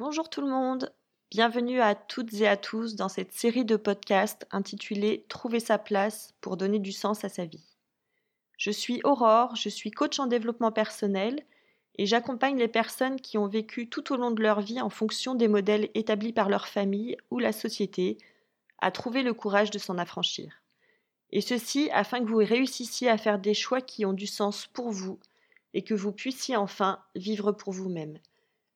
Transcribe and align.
Bonjour 0.00 0.30
tout 0.30 0.40
le 0.40 0.48
monde, 0.48 0.94
bienvenue 1.30 1.82
à 1.82 1.94
toutes 1.94 2.32
et 2.32 2.48
à 2.48 2.56
tous 2.56 2.96
dans 2.96 3.10
cette 3.10 3.34
série 3.34 3.66
de 3.66 3.76
podcasts 3.76 4.46
intitulée 4.50 5.26
Trouver 5.28 5.60
sa 5.60 5.76
place 5.76 6.32
pour 6.40 6.56
donner 6.56 6.78
du 6.78 6.90
sens 6.90 7.22
à 7.22 7.28
sa 7.28 7.44
vie. 7.44 7.76
Je 8.56 8.70
suis 8.70 9.02
Aurore, 9.04 9.56
je 9.56 9.68
suis 9.68 9.90
coach 9.90 10.18
en 10.18 10.26
développement 10.26 10.72
personnel 10.72 11.44
et 11.96 12.06
j'accompagne 12.06 12.56
les 12.56 12.66
personnes 12.66 13.20
qui 13.20 13.36
ont 13.36 13.46
vécu 13.46 13.90
tout 13.90 14.10
au 14.10 14.16
long 14.16 14.30
de 14.30 14.42
leur 14.42 14.62
vie 14.62 14.80
en 14.80 14.88
fonction 14.88 15.34
des 15.34 15.48
modèles 15.48 15.90
établis 15.92 16.32
par 16.32 16.48
leur 16.48 16.66
famille 16.66 17.18
ou 17.30 17.38
la 17.38 17.52
société 17.52 18.16
à 18.78 18.90
trouver 18.90 19.22
le 19.22 19.34
courage 19.34 19.70
de 19.70 19.78
s'en 19.78 19.98
affranchir. 19.98 20.62
Et 21.30 21.42
ceci 21.42 21.90
afin 21.92 22.20
que 22.20 22.30
vous 22.30 22.38
réussissiez 22.38 23.10
à 23.10 23.18
faire 23.18 23.38
des 23.38 23.52
choix 23.52 23.82
qui 23.82 24.06
ont 24.06 24.14
du 24.14 24.26
sens 24.26 24.66
pour 24.66 24.92
vous 24.92 25.20
et 25.74 25.84
que 25.84 25.92
vous 25.92 26.10
puissiez 26.10 26.56
enfin 26.56 27.00
vivre 27.14 27.52
pour 27.52 27.74
vous-même. 27.74 28.18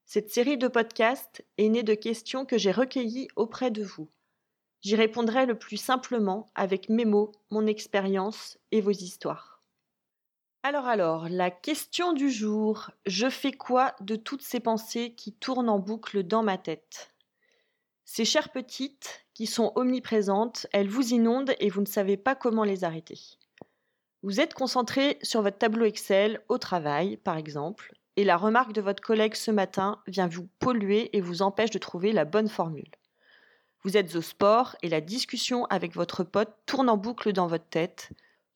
Cette 0.06 0.30
série 0.30 0.58
de 0.58 0.68
podcasts 0.68 1.44
est 1.56 1.68
née 1.68 1.82
de 1.82 1.94
questions 1.94 2.44
que 2.44 2.58
j'ai 2.58 2.72
recueillies 2.72 3.28
auprès 3.36 3.70
de 3.70 3.82
vous. 3.82 4.08
J'y 4.82 4.96
répondrai 4.96 5.46
le 5.46 5.58
plus 5.58 5.78
simplement 5.78 6.46
avec 6.54 6.90
mes 6.90 7.06
mots, 7.06 7.32
mon 7.50 7.66
expérience 7.66 8.58
et 8.70 8.82
vos 8.82 8.90
histoires. 8.90 9.62
Alors 10.62 10.86
alors, 10.86 11.28
la 11.28 11.50
question 11.50 12.12
du 12.12 12.30
jour, 12.30 12.90
je 13.06 13.28
fais 13.28 13.52
quoi 13.52 13.94
de 14.00 14.16
toutes 14.16 14.42
ces 14.42 14.60
pensées 14.60 15.14
qui 15.14 15.32
tournent 15.32 15.68
en 15.68 15.78
boucle 15.78 16.22
dans 16.22 16.42
ma 16.42 16.58
tête? 16.58 17.14
Ces 18.04 18.26
chères 18.26 18.52
petites, 18.52 19.26
qui 19.32 19.46
sont 19.46 19.72
omniprésentes, 19.74 20.66
elles 20.72 20.88
vous 20.88 21.12
inondent 21.12 21.54
et 21.58 21.70
vous 21.70 21.80
ne 21.80 21.86
savez 21.86 22.16
pas 22.16 22.34
comment 22.34 22.64
les 22.64 22.84
arrêter. 22.84 23.18
Vous 24.22 24.40
êtes 24.40 24.54
concentré 24.54 25.18
sur 25.22 25.42
votre 25.42 25.58
tableau 25.58 25.84
Excel 25.86 26.42
au 26.48 26.58
travail, 26.58 27.16
par 27.16 27.36
exemple, 27.36 27.94
et 28.16 28.24
la 28.24 28.36
remarque 28.36 28.72
de 28.72 28.80
votre 28.80 29.02
collègue 29.02 29.34
ce 29.34 29.50
matin 29.50 30.00
vient 30.06 30.28
vous 30.28 30.48
polluer 30.58 31.16
et 31.16 31.20
vous 31.20 31.42
empêche 31.42 31.70
de 31.70 31.78
trouver 31.78 32.12
la 32.12 32.24
bonne 32.24 32.48
formule. 32.48 32.90
Vous 33.82 33.96
êtes 33.96 34.14
au 34.14 34.22
sport 34.22 34.76
et 34.82 34.88
la 34.88 35.00
discussion 35.00 35.66
avec 35.66 35.94
votre 35.94 36.24
pote 36.24 36.54
tourne 36.66 36.88
en 36.88 36.96
boucle 36.96 37.32
dans 37.32 37.46
votre 37.46 37.68
tête. 37.68 38.10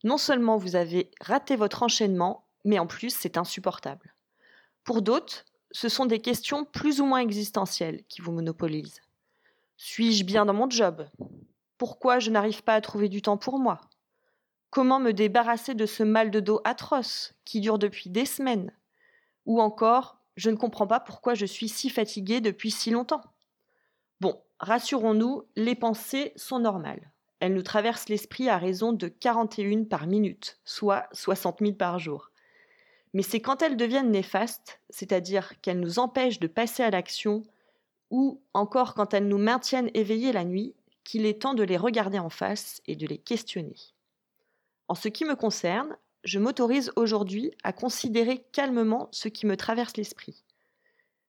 Non 0.05 0.17
seulement 0.17 0.57
vous 0.57 0.77
avez 0.77 1.11
raté 1.21 1.57
votre 1.57 1.83
enchaînement, 1.83 2.47
mais 2.65 2.79
en 2.79 2.87
plus 2.87 3.11
c'est 3.15 3.37
insupportable. 3.37 4.15
Pour 4.85 5.03
d'autres, 5.03 5.45
ce 5.71 5.89
sont 5.89 6.07
des 6.07 6.21
questions 6.21 6.65
plus 6.65 7.01
ou 7.01 7.05
moins 7.05 7.21
existentielles 7.21 8.05
qui 8.09 8.23
vous 8.23 8.33
monopolisent. 8.33 9.03
Suis-je 9.77 10.25
bien 10.25 10.47
dans 10.47 10.55
mon 10.55 10.71
job? 10.71 11.07
Pourquoi 11.77 12.19
je 12.21 12.31
n'arrive 12.31 12.63
pas 12.63 12.75
à 12.75 12.81
trouver 12.81 13.09
du 13.09 13.23
temps 13.23 13.37
pour 13.37 13.59
moi? 13.59 13.81
Comment 14.71 14.99
me 14.99 15.13
débarrasser 15.13 15.75
de 15.75 15.87
ce 15.87 16.03
mal 16.03 16.31
de 16.31 16.41
dos 16.41 16.61
atroce 16.65 17.35
qui 17.45 17.61
dure 17.61 17.79
depuis 17.79 18.11
des 18.11 18.27
semaines? 18.27 18.73
Ou 19.49 19.61
encore, 19.61 20.21
je 20.37 20.51
ne 20.51 20.57
comprends 20.57 20.87
pas 20.87 21.01
pourquoi 21.01 21.35
je 21.35 21.47
suis 21.47 21.69
si 21.69 21.91
fatiguée 21.91 22.41
depuis 22.41 22.71
si 22.71 22.91
longtemps. 22.91 23.23
Bon, 24.21 24.41
rassurons-nous, 24.61 25.45
les 25.57 25.75
pensées 25.75 26.33
sont 26.37 26.59
normales. 26.61 27.11
Elles 27.41 27.55
nous 27.55 27.63
traversent 27.63 28.11
l'esprit 28.11 28.51
à 28.51 28.59
raison 28.59 28.93
de 28.93 29.09
41 29.09 29.85
par 29.85 30.07
minute, 30.07 30.61
soit 30.65 31.09
60 31.13 31.61
000 31.61 31.73
par 31.73 31.99
jour. 31.99 32.31
Mais 33.15 33.23
c'est 33.23 33.41
quand 33.41 33.63
elles 33.63 33.79
deviennent 33.79 34.11
néfastes, 34.11 34.81
c'est-à-dire 34.91 35.59
qu'elles 35.63 35.81
nous 35.81 35.99
empêchent 35.99 36.41
de 36.41 36.47
passer 36.47 36.83
à 36.83 36.91
l'action, 36.91 37.43
ou 38.11 38.43
encore 38.53 38.93
quand 38.93 39.15
elles 39.15 39.29
nous 39.29 39.39
maintiennent 39.39 39.91
éveillés 39.95 40.33
la 40.33 40.45
nuit, 40.45 40.75
qu'il 41.05 41.25
est 41.25 41.41
temps 41.41 41.55
de 41.55 41.63
les 41.63 41.79
regarder 41.79 42.19
en 42.19 42.29
face 42.29 42.83
et 42.87 42.97
de 42.97 43.07
les 43.07 43.19
questionner. 43.19 43.77
En 44.89 44.95
ce 44.95 45.09
qui 45.09 45.25
me 45.25 45.37
concerne, 45.37 45.97
je 46.25 46.39
m'autorise 46.39 46.93
aujourd'hui 46.97 47.53
à 47.63 47.73
considérer 47.73 48.45
calmement 48.53 49.09
ce 49.13 49.29
qui 49.29 49.47
me 49.47 49.57
traverse 49.57 49.97
l'esprit. 49.97 50.45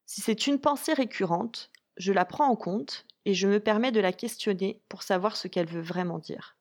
Si 0.05 0.21
c'est 0.21 0.47
une 0.47 0.59
pensée 0.59 0.93
récurrente, 0.93 1.69
je 1.97 2.11
la 2.11 2.25
prends 2.25 2.47
en 2.47 2.55
compte 2.55 3.05
et 3.25 3.33
je 3.33 3.47
me 3.47 3.59
permets 3.59 3.91
de 3.91 3.99
la 3.99 4.13
questionner 4.13 4.81
pour 4.89 5.03
savoir 5.03 5.37
ce 5.37 5.47
qu'elle 5.47 5.67
veut 5.67 5.81
vraiment 5.81 6.17
dire. 6.17 6.57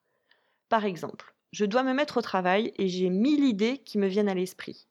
Par 0.68 0.84
exemple, 0.84 1.34
je 1.52 1.64
dois 1.64 1.82
me 1.82 1.94
mettre 1.94 2.18
au 2.18 2.22
travail 2.22 2.72
et 2.76 2.88
j'ai 2.88 3.08
mille 3.08 3.44
idées 3.44 3.78
qui 3.78 3.96
me 3.98 4.06
viennent 4.06 4.28
à 4.28 4.34
l'esprit. 4.34 4.86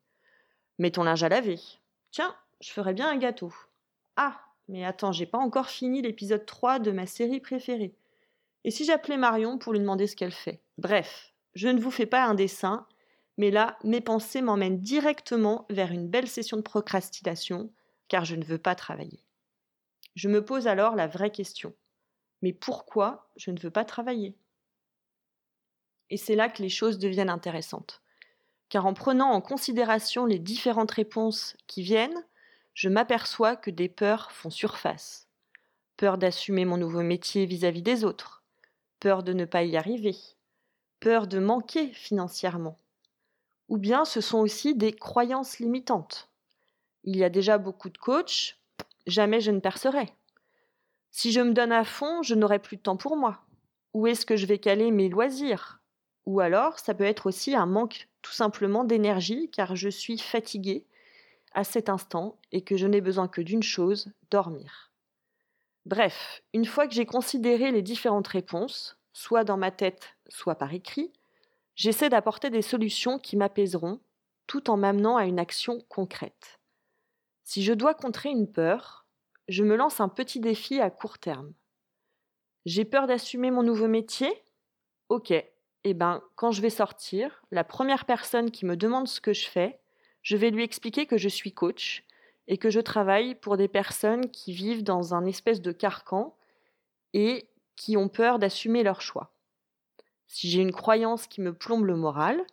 Mets 0.80 0.92
ton 0.92 1.03
linge 1.03 1.24
à 1.24 1.30
laver. 1.30 1.59
Tiens, 2.12 2.36
je 2.62 2.72
ferais 2.72 2.94
bien 2.94 3.09
un 3.09 3.18
gâteau. 3.18 3.53
Ah, 4.16 4.40
mais 4.68 4.84
attends, 4.84 5.12
j'ai 5.12 5.26
pas 5.28 5.38
encore 5.38 5.70
fini 5.70 6.02
l'épisode 6.02 6.46
3 6.46 6.80
de 6.80 6.92
ma 6.92 7.06
série 7.06 7.40
préférée. 7.40 7.94
Et 8.64 8.72
si 8.72 8.86
j'appelais 8.86 9.18
Marion 9.18 9.58
pour 9.58 9.74
lui 9.74 9.80
demander 9.80 10.08
ce 10.08 10.16
qu'elle 10.16 10.31
fait? 10.31 10.62
Bref, 10.78 11.34
je 11.53 11.68
ne 11.68 11.80
vous 11.80 11.92
fais 11.92 12.06
pas 12.06 12.26
un 12.26 12.34
dessin, 12.34 12.88
mais 13.38 13.52
là, 13.52 13.78
mes 13.84 14.02
pensées 14.02 14.42
m'emmènent 14.42 14.81
directement 14.81 15.66
vers 15.70 15.92
une 15.92 16.08
belle 16.08 16.28
session 16.28 16.58
de 16.58 16.62
procrastination, 16.62 17.72
car 18.08 18.25
je 18.25 18.36
ne 18.36 18.44
veux 18.44 18.58
pas 18.58 18.75
travailler. 18.75 19.24
Je 20.16 20.28
me 20.28 20.44
pose 20.44 20.68
alors 20.68 20.96
la 20.96 21.08
vraie 21.08 21.31
question. 21.31 21.76
Mais 22.42 22.53
pourquoi 22.53 23.30
je 23.36 23.52
ne 23.52 23.59
veux 23.59 23.70
pas 23.70 23.86
travailler? 23.86 24.36
Et 26.09 26.18
c'est 26.18 26.36
là 26.36 26.50
que 26.50 26.62
les 26.62 26.70
choses 26.70 26.97
deviennent 26.97 27.30
intéressantes. 27.30 28.02
Car 28.70 28.86
en 28.86 28.94
prenant 28.94 29.31
en 29.31 29.42
considération 29.42 30.26
les 30.26 30.40
différentes 30.40 30.92
réponses 30.92 31.56
qui 31.68 31.84
viennent, 31.84 32.26
je 32.74 32.90
m'aperçois 32.90 33.56
que 33.56 33.72
des 33.72 33.90
peurs 33.90 34.31
font 34.31 34.50
surface. 34.50 35.28
Peur 35.96 36.18
d'assumer 36.18 36.66
mon 36.66 36.78
nouveau 36.78 37.02
métier 37.02 37.46
vis-à-vis 37.46 37.81
des 37.81 38.03
autres, 38.03 38.44
peur 39.00 39.24
de 39.24 39.34
ne 39.34 39.46
pas 39.46 39.64
y 39.64 39.78
arriver, 39.78 40.16
peur 41.00 41.28
de 41.28 41.40
manquer 41.40 41.92
financièrement, 41.94 42.80
ou 43.67 43.78
bien 43.78 44.05
ce 44.05 44.22
sont 44.22 44.39
aussi 44.39 44.75
des 44.75 44.94
croyances 44.94 45.59
limitantes. 45.59 46.29
Il 47.03 47.16
y 47.16 47.23
a 47.23 47.29
déjà 47.29 47.57
beaucoup 47.57 47.89
de 47.89 47.97
coachs, 47.97 48.57
jamais 49.05 49.41
je 49.41 49.51
ne 49.51 49.59
percerai. 49.59 50.13
Si 51.11 51.31
je 51.31 51.41
me 51.41 51.53
donne 51.53 51.72
à 51.72 51.83
fond, 51.83 52.22
je 52.22 52.35
n'aurai 52.35 52.59
plus 52.59 52.78
de 52.78 52.81
temps 52.81 52.97
pour 52.97 53.16
moi. 53.16 53.41
Où 53.94 54.07
est-ce 54.07 54.25
que 54.25 54.35
je 54.35 54.45
vais 54.45 54.59
caler 54.59 54.91
mes 54.91 55.09
loisirs? 55.09 55.81
Ou 56.25 56.41
alors, 56.41 56.78
ça 56.79 56.94
peut 56.94 57.05
être 57.05 57.28
aussi 57.28 57.55
un 57.55 57.66
manque 57.66 58.07
tout 58.22 58.33
simplement 58.33 58.83
d'énergie 58.83 59.50
car 59.50 59.75
je 59.75 59.89
suis 59.89 60.17
fatiguée 60.17 60.85
à 61.53 61.63
cet 61.63 61.89
instant 61.89 62.38
et 62.51 62.61
que 62.61 62.78
je 62.78 62.85
n'ai 62.85 63.01
besoin 63.01 63.28
que 63.28 63.41
d'une 63.41 63.63
chose, 63.63 64.11
dormir. 64.29 64.91
Bref, 65.85 66.44
une 66.53 66.66
fois 66.66 66.85
que 66.85 66.94
j'ai 66.94 67.05
considéré 67.05 67.72
les 67.72 67.81
différentes 67.81 68.28
réponses, 68.28 68.99
soit 69.13 69.45
dans 69.45 69.57
ma 69.57 69.72
tête, 69.72 70.17
soit 70.28 70.55
par 70.55 70.73
écrit, 70.73 71.13
J'essaie 71.78 72.10
d'apporter 72.10 72.50
des 72.50 72.64
solutions 72.64 73.20
qui 73.20 73.38
m'apaiseront 73.38 74.02
tout 74.48 74.72
en 74.72 74.78
m'amenant 74.78 75.16
à 75.16 75.26
une 75.26 75.38
action 75.38 75.80
concrète. 75.90 76.60
Si 77.44 77.64
je 77.64 77.72
dois 77.72 77.94
contrer 77.94 78.30
une 78.30 78.52
peur, 78.52 79.06
je 79.48 79.64
me 79.64 79.76
lance 79.76 80.00
un 80.00 80.10
petit 80.10 80.40
défi 80.40 80.82
à 80.82 80.90
court 80.90 81.20
terme. 81.20 81.54
J'ai 82.66 82.84
peur 82.84 83.06
d'assumer 83.06 83.52
mon 83.52 83.62
nouveau 83.62 83.88
métier? 83.88 84.44
Ok, 85.10 85.32
eh 85.32 85.94
ben, 85.94 86.24
quand 86.36 86.52
je 86.52 86.64
vais 86.64 86.72
sortir, 86.72 87.44
la 87.52 87.64
première 87.64 88.06
personne 88.06 88.50
qui 88.50 88.66
me 88.66 88.76
demande 88.76 89.08
ce 89.08 89.22
que 89.22 89.34
je 89.34 89.48
fais, 89.48 89.80
je 90.24 90.36
vais 90.36 90.50
lui 90.50 90.64
expliquer 90.64 91.06
que 91.06 91.18
je 91.18 91.30
suis 91.30 91.54
coach 91.54 92.04
et 92.48 92.58
que 92.58 92.72
je 92.72 92.80
travaille 92.80 93.36
pour 93.36 93.56
des 93.56 93.68
personnes 93.68 94.32
qui 94.32 94.52
vivent 94.52 94.84
dans 94.84 95.14
un 95.14 95.26
espèce 95.26 95.62
de 95.62 95.72
carcan 95.72 96.36
et 97.14 97.48
qui 97.76 97.98
ont 97.98 98.09
peur 98.09 98.40
d'assumer 98.40 98.82
leur 98.82 99.00
choix. 99.00 99.37
Si 100.28 100.50
j'ai 100.50 100.62
une 100.62 100.72
croyance 100.72 101.28
qui 101.28 101.42
me 101.42 101.54
plombe 101.54 101.86
le 101.86 101.96
moral, 101.96 102.46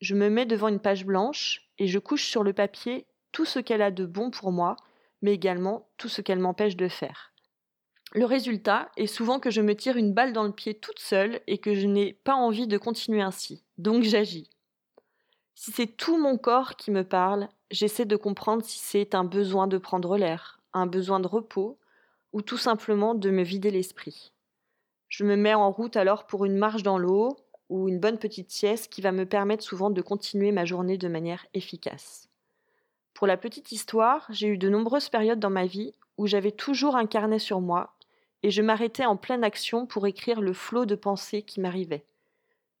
je 0.00 0.14
me 0.14 0.28
mets 0.28 0.46
devant 0.46 0.68
une 0.68 0.80
page 0.80 1.04
blanche 1.06 1.68
et 1.78 1.86
je 1.86 1.98
couche 1.98 2.26
sur 2.28 2.44
le 2.44 2.52
papier 2.52 3.06
tout 3.32 3.44
ce 3.44 3.58
qu'elle 3.58 3.82
a 3.82 3.90
de 3.90 4.04
bon 4.04 4.30
pour 4.30 4.52
moi, 4.52 4.76
mais 5.22 5.32
également 5.32 5.88
tout 5.96 6.08
ce 6.08 6.20
qu'elle 6.20 6.38
m'empêche 6.38 6.76
de 6.76 6.88
faire. 6.88 7.32
Le 8.12 8.26
résultat 8.26 8.90
est 8.96 9.08
souvent 9.08 9.40
que 9.40 9.50
je 9.50 9.60
me 9.60 9.74
tire 9.74 9.96
une 9.96 10.12
balle 10.12 10.32
dans 10.32 10.44
le 10.44 10.52
pied 10.52 10.74
toute 10.74 11.00
seule 11.00 11.40
et 11.46 11.58
que 11.58 11.74
je 11.74 11.86
n'ai 11.86 12.12
pas 12.12 12.34
envie 12.34 12.68
de 12.68 12.78
continuer 12.78 13.22
ainsi. 13.22 13.64
Donc 13.78 14.04
j'agis. 14.04 14.50
Si 15.54 15.72
c'est 15.72 15.96
tout 15.96 16.16
mon 16.16 16.36
corps 16.36 16.76
qui 16.76 16.90
me 16.90 17.02
parle, 17.02 17.48
j'essaie 17.70 18.04
de 18.04 18.16
comprendre 18.16 18.64
si 18.64 18.78
c'est 18.78 19.14
un 19.14 19.24
besoin 19.24 19.66
de 19.66 19.78
prendre 19.78 20.16
l'air, 20.16 20.60
un 20.74 20.86
besoin 20.86 21.20
de 21.20 21.26
repos, 21.26 21.78
ou 22.32 22.42
tout 22.42 22.58
simplement 22.58 23.14
de 23.14 23.30
me 23.30 23.42
vider 23.42 23.70
l'esprit. 23.70 24.33
Je 25.08 25.24
me 25.24 25.36
mets 25.36 25.54
en 25.54 25.70
route 25.70 25.96
alors 25.96 26.26
pour 26.26 26.44
une 26.44 26.56
marche 26.56 26.82
dans 26.82 26.98
l'eau 26.98 27.36
ou 27.68 27.88
une 27.88 28.00
bonne 28.00 28.18
petite 28.18 28.50
sieste 28.50 28.92
qui 28.92 29.00
va 29.00 29.12
me 29.12 29.26
permettre 29.26 29.64
souvent 29.64 29.90
de 29.90 30.02
continuer 30.02 30.52
ma 30.52 30.64
journée 30.64 30.98
de 30.98 31.08
manière 31.08 31.46
efficace. 31.54 32.28
Pour 33.14 33.26
la 33.26 33.36
petite 33.36 33.72
histoire, 33.72 34.26
j'ai 34.30 34.48
eu 34.48 34.58
de 34.58 34.68
nombreuses 34.68 35.08
périodes 35.08 35.38
dans 35.38 35.50
ma 35.50 35.66
vie 35.66 35.92
où 36.18 36.26
j'avais 36.26 36.50
toujours 36.50 36.96
un 36.96 37.06
carnet 37.06 37.38
sur 37.38 37.60
moi 37.60 37.94
et 38.42 38.50
je 38.50 38.60
m'arrêtais 38.60 39.06
en 39.06 39.16
pleine 39.16 39.44
action 39.44 39.86
pour 39.86 40.06
écrire 40.06 40.40
le 40.40 40.52
flot 40.52 40.84
de 40.84 40.94
pensées 40.94 41.42
qui 41.42 41.60
m'arrivaient. 41.60 42.04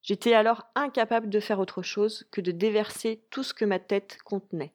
J'étais 0.02 0.34
alors 0.34 0.66
incapable 0.74 1.30
de 1.30 1.40
faire 1.40 1.60
autre 1.60 1.80
chose 1.80 2.26
que 2.30 2.42
de 2.42 2.50
déverser 2.50 3.22
tout 3.30 3.42
ce 3.42 3.54
que 3.54 3.64
ma 3.64 3.78
tête 3.78 4.18
contenait. 4.24 4.74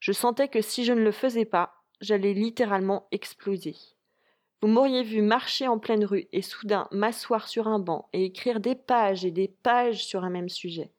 Je 0.00 0.10
sentais 0.10 0.48
que 0.48 0.62
si 0.62 0.84
je 0.84 0.92
ne 0.92 1.02
le 1.02 1.12
faisais 1.12 1.44
pas, 1.44 1.84
j'allais 2.00 2.32
littéralement 2.32 3.06
exploser. 3.12 3.76
Vous 4.62 4.68
m'auriez 4.68 5.02
vu 5.02 5.22
marcher 5.22 5.68
en 5.68 5.78
pleine 5.78 6.04
rue 6.04 6.28
et 6.32 6.42
soudain 6.42 6.86
m'asseoir 6.90 7.48
sur 7.48 7.66
un 7.66 7.78
banc 7.78 8.10
et 8.12 8.26
écrire 8.26 8.60
des 8.60 8.74
pages 8.74 9.24
et 9.24 9.30
des 9.30 9.48
pages 9.48 10.04
sur 10.04 10.22
un 10.22 10.28
même 10.28 10.50
sujet. 10.50 10.90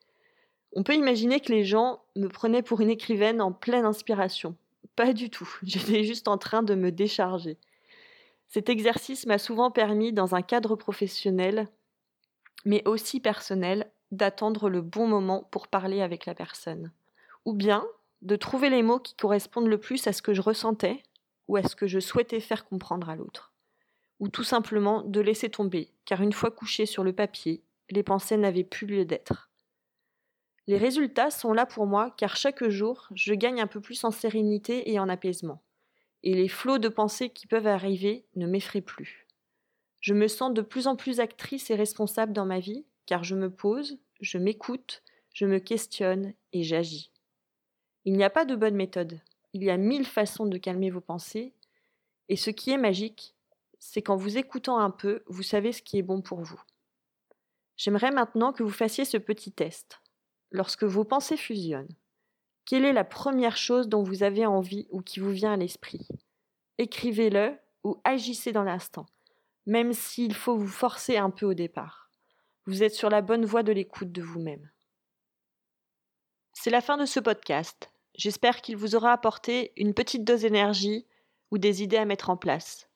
On 0.73 0.81
peut 0.81 0.95
imaginer 0.95 1.39
que 1.39 1.51
les 1.51 1.63
gens 1.63 2.01
me 2.15 2.27
prenaient 2.27 2.63
pour 2.63 2.81
une 2.81 2.89
écrivaine 2.89 3.39
en 3.39 3.51
pleine 3.51 3.85
inspiration. 3.85 4.55
Pas 4.95 5.13
du 5.13 5.29
tout. 5.29 5.47
J'étais 5.63 6.03
juste 6.03 6.27
en 6.27 6.39
train 6.39 6.63
de 6.63 6.73
me 6.73 6.91
décharger. 6.91 7.59
Cet 8.47 8.67
exercice 8.67 9.27
m'a 9.27 9.37
souvent 9.37 9.69
permis, 9.69 10.11
dans 10.11 10.33
un 10.33 10.41
cadre 10.41 10.75
professionnel, 10.75 11.67
mais 12.65 12.81
aussi 12.87 13.19
personnel, 13.19 13.91
d'attendre 14.11 14.69
le 14.69 14.81
bon 14.81 15.07
moment 15.07 15.47
pour 15.51 15.67
parler 15.67 16.01
avec 16.01 16.25
la 16.25 16.33
personne. 16.33 16.91
Ou 17.45 17.53
bien 17.53 17.85
de 18.23 18.35
trouver 18.35 18.69
les 18.69 18.83
mots 18.83 18.99
qui 18.99 19.15
correspondent 19.15 19.69
le 19.69 19.79
plus 19.79 20.07
à 20.07 20.13
ce 20.13 20.21
que 20.21 20.33
je 20.33 20.41
ressentais 20.41 21.03
ou 21.47 21.57
à 21.57 21.63
ce 21.63 21.75
que 21.75 21.87
je 21.87 21.99
souhaitais 21.99 22.39
faire 22.39 22.65
comprendre 22.65 23.09
à 23.09 23.15
l'autre. 23.15 23.50
Ou 24.21 24.29
tout 24.29 24.43
simplement 24.43 25.01
de 25.01 25.19
laisser 25.19 25.49
tomber, 25.49 25.89
car 26.05 26.21
une 26.21 26.31
fois 26.31 26.51
couché 26.51 26.85
sur 26.85 27.03
le 27.03 27.11
papier, 27.11 27.63
les 27.89 28.03
pensées 28.03 28.37
n'avaient 28.37 28.63
plus 28.63 28.87
lieu 28.87 29.03
d'être. 29.03 29.49
Les 30.67 30.77
résultats 30.77 31.31
sont 31.31 31.53
là 31.53 31.65
pour 31.65 31.87
moi 31.87 32.13
car 32.17 32.37
chaque 32.37 32.67
jour, 32.69 33.09
je 33.15 33.33
gagne 33.33 33.59
un 33.59 33.67
peu 33.67 33.81
plus 33.81 34.03
en 34.03 34.11
sérénité 34.11 34.91
et 34.91 34.99
en 34.99 35.09
apaisement. 35.09 35.61
Et 36.23 36.35
les 36.35 36.47
flots 36.47 36.77
de 36.77 36.87
pensées 36.87 37.29
qui 37.29 37.47
peuvent 37.47 37.67
arriver 37.67 38.25
ne 38.35 38.45
m'effraient 38.45 38.81
plus. 38.81 39.27
Je 39.99 40.13
me 40.13 40.27
sens 40.27 40.53
de 40.53 40.61
plus 40.61 40.87
en 40.87 40.95
plus 40.95 41.19
actrice 41.19 41.69
et 41.71 41.75
responsable 41.75 42.31
dans 42.31 42.45
ma 42.45 42.59
vie 42.59 42.85
car 43.07 43.23
je 43.23 43.35
me 43.35 43.49
pose, 43.49 43.97
je 44.21 44.37
m'écoute, 44.37 45.01
je 45.33 45.45
me 45.47 45.57
questionne 45.57 46.33
et 46.53 46.63
j'agis. 46.63 47.11
Il 48.05 48.13
n'y 48.13 48.23
a 48.23 48.29
pas 48.29 48.45
de 48.45 48.55
bonne 48.55 48.75
méthode. 48.75 49.19
Il 49.53 49.63
y 49.63 49.71
a 49.71 49.77
mille 49.77 50.05
façons 50.05 50.45
de 50.45 50.57
calmer 50.57 50.91
vos 50.91 51.01
pensées. 51.01 51.53
Et 52.29 52.35
ce 52.35 52.51
qui 52.51 52.71
est 52.71 52.77
magique, 52.77 53.35
c'est 53.81 54.03
qu'en 54.03 54.15
vous 54.15 54.37
écoutant 54.37 54.77
un 54.77 54.91
peu, 54.91 55.23
vous 55.25 55.41
savez 55.41 55.71
ce 55.71 55.81
qui 55.81 55.97
est 55.97 56.03
bon 56.03 56.21
pour 56.21 56.41
vous. 56.41 56.61
J'aimerais 57.77 58.11
maintenant 58.11 58.53
que 58.53 58.61
vous 58.61 58.69
fassiez 58.69 59.05
ce 59.05 59.17
petit 59.17 59.51
test. 59.51 60.01
Lorsque 60.51 60.83
vos 60.83 61.03
pensées 61.03 61.35
fusionnent, 61.35 61.93
quelle 62.65 62.85
est 62.85 62.93
la 62.93 63.03
première 63.03 63.57
chose 63.57 63.89
dont 63.89 64.03
vous 64.03 64.21
avez 64.21 64.45
envie 64.45 64.87
ou 64.91 65.01
qui 65.01 65.19
vous 65.19 65.31
vient 65.31 65.53
à 65.53 65.57
l'esprit? 65.57 66.07
Écrivez-le 66.77 67.57
ou 67.83 67.99
agissez 68.03 68.51
dans 68.51 68.63
l'instant, 68.63 69.07
même 69.65 69.93
s'il 69.93 70.35
faut 70.35 70.55
vous 70.55 70.67
forcer 70.67 71.17
un 71.17 71.31
peu 71.31 71.47
au 71.47 71.55
départ. 71.55 72.11
Vous 72.67 72.83
êtes 72.83 72.93
sur 72.93 73.09
la 73.09 73.23
bonne 73.23 73.45
voie 73.45 73.63
de 73.63 73.71
l'écoute 73.71 74.11
de 74.11 74.21
vous-même. 74.21 74.69
C'est 76.53 76.69
la 76.69 76.81
fin 76.81 76.97
de 76.97 77.05
ce 77.05 77.19
podcast. 77.19 77.91
J'espère 78.13 78.61
qu'il 78.61 78.77
vous 78.77 78.93
aura 78.95 79.11
apporté 79.11 79.73
une 79.75 79.95
petite 79.95 80.23
dose 80.23 80.41
d'énergie 80.41 81.07
ou 81.49 81.57
des 81.57 81.81
idées 81.81 81.97
à 81.97 82.05
mettre 82.05 82.29
en 82.29 82.37
place. 82.37 82.90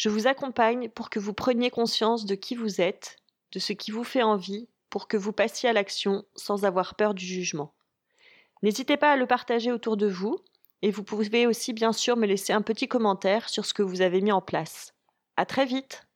Je 0.00 0.08
vous 0.08 0.26
accompagne 0.26 0.88
pour 0.88 1.10
que 1.10 1.18
vous 1.18 1.34
preniez 1.34 1.68
conscience 1.68 2.24
de 2.24 2.34
qui 2.34 2.54
vous 2.54 2.80
êtes, 2.80 3.18
de 3.52 3.58
ce 3.58 3.74
qui 3.74 3.90
vous 3.90 4.02
fait 4.02 4.22
envie, 4.22 4.66
pour 4.88 5.08
que 5.08 5.18
vous 5.18 5.34
passiez 5.34 5.68
à 5.68 5.74
l'action 5.74 6.24
sans 6.34 6.64
avoir 6.64 6.94
peur 6.94 7.12
du 7.12 7.26
jugement. 7.26 7.74
N'hésitez 8.62 8.96
pas 8.96 9.12
à 9.12 9.16
le 9.16 9.26
partager 9.26 9.70
autour 9.70 9.98
de 9.98 10.06
vous, 10.06 10.38
et 10.80 10.90
vous 10.90 11.04
pouvez 11.04 11.46
aussi 11.46 11.74
bien 11.74 11.92
sûr 11.92 12.16
me 12.16 12.26
laisser 12.26 12.54
un 12.54 12.62
petit 12.62 12.88
commentaire 12.88 13.50
sur 13.50 13.66
ce 13.66 13.74
que 13.74 13.82
vous 13.82 14.00
avez 14.00 14.22
mis 14.22 14.32
en 14.32 14.40
place. 14.40 14.94
À 15.36 15.44
très 15.44 15.66
vite! 15.66 16.06